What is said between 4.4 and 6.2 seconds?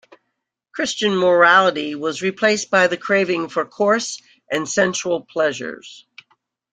and sensual pleasures.